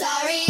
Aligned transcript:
sorry. 0.00 0.49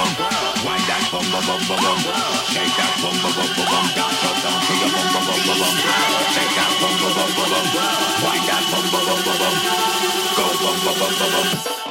bum 0.00 0.14
bum, 0.16 0.32
wind 0.64 0.84
that 0.88 1.04
bum 1.12 1.24
bum 1.30 1.44
bum 1.44 1.60
bum 1.68 1.80
bum, 1.84 1.98
shake 2.52 2.72
that 2.76 2.92
bum 3.02 3.14
bum 3.20 3.32
bum 3.36 3.48
bum 3.56 3.66
bum, 3.68 3.86
down 3.96 4.12
down 4.22 4.36
down 4.40 4.58
to 4.64 4.72
your 4.80 4.90
bum 4.96 5.06
bum 5.12 5.24
bum 5.28 5.40
bum 5.46 5.58
bum, 5.60 5.74
shake 6.32 6.54
that 6.56 6.72
bum 6.80 6.94
bum 7.00 7.12
bum 7.16 7.30
bum 7.36 7.48
bum, 7.52 7.66
wind 8.24 8.44
that 8.48 8.64
bum 8.70 8.84
bum 8.92 9.02
bum 9.08 9.20
bum 9.26 9.36
bum, 9.40 9.54
go 10.36 10.46
bum 10.62 10.76
bum 10.84 10.96
bum 11.00 11.12
bum 11.20 11.30
bum. 11.84 11.89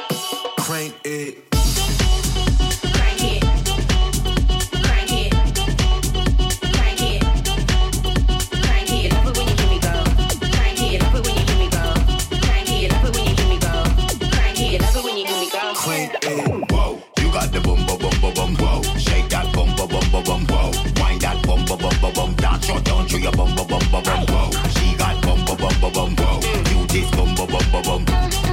bum 24.10 24.26
wow. 24.28 24.50
She 24.70 24.96
got 24.96 25.22
bum 25.22 25.44
bum 25.44 25.56
bum 25.58 25.92
bum 25.92 26.14
wow. 26.16 26.40
You 26.70 26.86
this 26.86 27.10
bum 27.10 27.34
bum 27.34 27.48
bum 27.72 28.04
bum. 28.04 28.49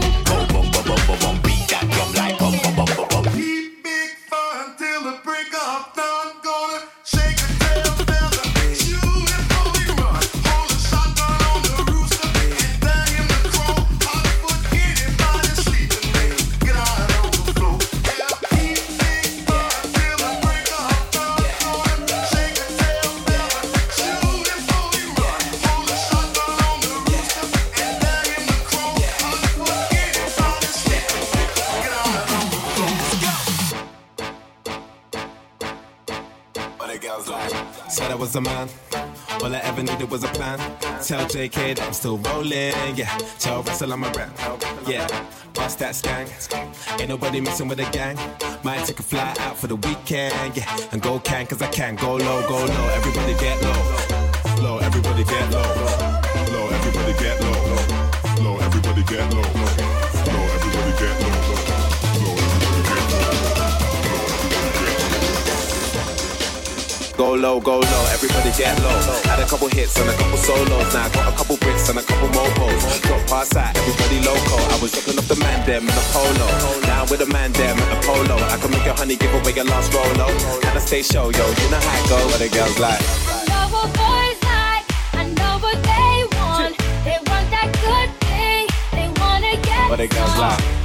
Tell 41.07 41.25
JK 41.25 41.78
that 41.78 41.81
I'm 41.81 41.94
still 41.94 42.18
rolling, 42.18 42.73
yeah. 42.95 43.18
Tell 43.40 43.63
Russell 43.63 43.94
I'm 43.94 44.03
a 44.03 44.09
rap, 44.12 44.31
yeah. 44.85 45.07
Bust 45.53 45.79
that 45.79 45.94
skank. 45.94 46.28
Ain't 47.00 47.07
nobody 47.07 47.40
messing 47.40 47.68
with 47.68 47.78
the 47.78 47.85
gang. 47.91 48.18
Might 48.63 48.84
take 48.85 49.00
a 49.00 49.03
fly 49.03 49.34
out 49.40 49.57
for 49.57 49.68
the 49.68 49.78
weekend, 49.78 50.57
yeah. 50.57 50.90
And 50.91 51.01
go 51.01 51.19
can, 51.19 51.45
cause 51.47 51.62
I 51.62 51.68
can. 51.68 51.95
Go 51.95 52.16
low, 52.16 52.47
go 52.50 52.57
low. 52.57 52.90
Everybody 52.95 53.34
get 53.35 53.62
low. 53.62 54.63
Low, 54.63 54.78
everybody 54.79 55.24
get. 55.24 55.51
Low, 55.51 55.66
low, 67.38 67.59
go 67.59 67.80
low, 67.80 68.06
everybody 68.12 68.52
get 68.58 68.74
low. 68.81 68.98
Had 69.24 69.40
a 69.40 69.46
couple 69.46 69.68
hits 69.68 70.00
and 70.00 70.09
a 70.09 70.14
couple 70.14 70.38
solos. 70.38 70.94
Now 70.94 71.06
I 71.06 71.09
got 71.09 71.34
a 71.34 71.38
couple 71.38 71.58
bricks 71.58 71.90
and 71.90 72.00
a 72.00 72.02
couple 72.02 72.30
mopos. 72.30 73.02
Drop 73.02 73.22
past 73.28 73.53
that, 73.53 73.78
everybody 73.78 74.20
loco. 74.25 74.58
I 74.74 74.78
was 74.81 74.92
dropping 74.92 75.18
off 75.20 75.28
the 75.28 75.38
man 75.38 75.66
them 75.66 75.84
in 75.84 75.94
a 75.94 76.06
polo. 76.12 76.48
Now 76.90 77.06
with 77.09 77.22
a 77.22 77.30
man 77.30 77.52
them 77.53 77.78
in 77.78 77.90
a 77.94 78.00
polo. 78.02 78.36
I 78.36 78.58
can 78.58 78.72
make 78.72 78.86
your 78.86 78.96
honey 78.96 79.16
give 79.16 79.34
away 79.34 79.53
your 79.53 79.66
last 79.66 79.94
rolo. 79.94 80.28
And 80.66 80.74
I 80.78 80.80
stay 80.80 81.02
show, 81.02 81.30
yo, 81.30 81.46
you 81.46 81.68
know 81.70 81.81
how 81.81 82.03
it 82.03 82.09
go. 82.09 82.18
What 82.28 82.40
the 82.40 82.50
girls 82.50 82.80
like. 82.80 83.02
I 83.02 83.46
know 83.48 83.66
what 83.74 83.90
boys 83.94 84.40
like. 84.44 84.86
I 85.14 85.24
know 85.38 85.54
what 85.62 85.80
they 85.84 86.16
want. 86.38 86.74
They 87.06 87.18
want 87.30 87.48
that 87.54 87.69
good 87.86 88.09
thing. 88.25 88.66
They 88.94 89.08
wanna 89.22 89.54
get. 89.62 89.90
What 89.90 90.00
the 90.00 90.08
girls 90.08 90.38
like. 90.38 90.76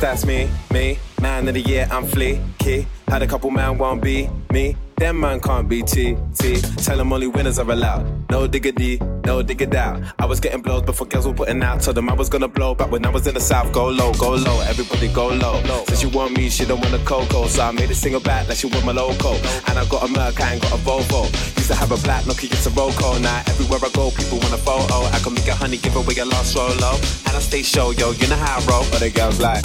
That's 0.00 0.24
me, 0.24 0.48
me. 0.70 0.98
Man 1.20 1.48
of 1.48 1.54
the 1.54 1.60
year, 1.60 1.88
I'm 1.90 2.04
fleeky. 2.04 2.86
Had 3.08 3.22
a 3.22 3.26
couple 3.26 3.50
man 3.50 3.78
won't 3.78 4.02
be 4.02 4.28
me. 4.52 4.76
Them 4.96 5.20
man 5.20 5.40
can't 5.40 5.68
be 5.68 5.82
T, 5.82 6.16
T. 6.34 6.60
Tell 6.76 6.96
them 6.96 7.12
only 7.12 7.26
winners 7.26 7.58
are 7.58 7.70
allowed. 7.70 8.04
No 8.30 8.46
diggity, 8.46 8.98
no 9.24 9.42
dig 9.42 9.74
out. 9.74 10.02
I 10.18 10.26
was 10.26 10.40
getting 10.40 10.60
blows 10.60 10.82
before 10.82 11.06
girls 11.06 11.26
were 11.26 11.32
putting 11.32 11.62
out. 11.62 11.80
Told 11.80 11.96
them 11.96 12.08
I 12.10 12.14
was 12.14 12.28
gonna 12.28 12.48
blow 12.48 12.74
back 12.74 12.90
when 12.90 13.06
I 13.06 13.10
was 13.10 13.26
in 13.26 13.34
the 13.34 13.40
south. 13.40 13.72
Go 13.72 13.88
low, 13.88 14.12
go 14.14 14.34
low, 14.34 14.60
everybody 14.60 15.12
go 15.12 15.28
low. 15.28 15.62
Since 15.86 16.02
you 16.02 16.08
want 16.10 16.36
me, 16.36 16.50
she 16.50 16.64
don't 16.64 16.80
want 16.80 16.94
a 16.94 16.98
cocoa. 17.04 17.46
So 17.46 17.62
I 17.62 17.70
made 17.70 17.90
a 17.90 17.94
single 17.94 18.20
back 18.20 18.48
like 18.48 18.58
she 18.58 18.66
want 18.66 18.84
my 18.84 18.92
loco. 18.92 19.34
And 19.68 19.78
I 19.78 19.86
got 19.88 20.08
a 20.08 20.12
Merc, 20.12 20.40
I 20.40 20.54
ain't 20.54 20.62
got 20.62 20.72
a 20.72 20.82
Volvo. 20.82 21.24
Used 21.56 21.68
to 21.68 21.74
have 21.74 21.92
a 21.92 21.96
black 22.02 22.24
Nokia, 22.24 22.52
it's 22.52 22.66
a 22.66 22.70
Roco. 22.70 23.20
Now 23.20 23.42
everywhere 23.46 23.80
I 23.82 23.90
go, 23.94 24.10
people 24.10 24.38
want 24.38 24.52
a 24.52 24.58
photo. 24.58 25.06
I 25.14 25.18
can 25.22 25.34
make 25.34 25.48
a 25.48 25.54
honey, 25.54 25.78
give 25.78 25.96
away 25.96 26.16
a 26.18 26.24
lost 26.24 26.52
solo. 26.52 26.94
And 27.26 27.36
I 27.36 27.40
stay 27.40 27.62
show, 27.62 27.90
yo, 27.92 28.10
you 28.12 28.26
know 28.28 28.36
how 28.36 28.58
I 28.58 28.66
roll. 28.66 28.84
But 28.90 29.00
the 29.00 29.10
girls 29.10 29.40
like, 29.40 29.64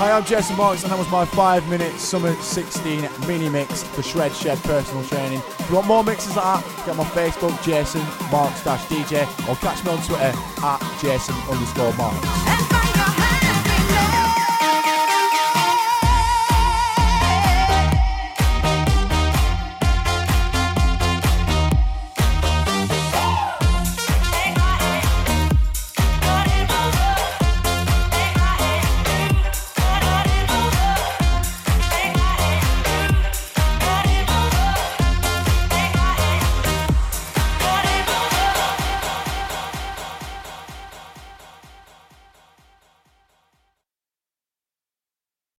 I'm 0.00 0.24
Jason 0.24 0.56
Marks, 0.56 0.84
and 0.84 0.92
that 0.92 0.98
was 0.98 1.10
my 1.10 1.24
five 1.24 1.68
minute 1.68 1.92
Summer 1.98 2.32
16 2.34 3.08
mini 3.26 3.48
mix 3.48 3.82
for 3.82 4.02
Shred 4.02 4.32
Shed 4.32 4.56
Personal 4.62 5.02
Training. 5.04 5.40
If 5.58 5.68
you 5.68 5.74
want 5.74 5.88
more 5.88 6.04
mixes 6.04 6.36
like 6.36 6.64
that, 6.64 6.76
get 6.86 6.88
on 6.90 6.98
my 6.98 7.04
Facebook, 7.04 7.60
Jason 7.64 8.02
Marks 8.30 8.60
DJ, 8.62 9.22
or 9.48 9.56
catch 9.56 9.84
me 9.84 9.90
on 9.90 9.98
Twitter 9.98 10.32
at 10.62 10.98
Jason 11.02 11.34
underscore 11.50 11.92
Marks. 11.94 12.97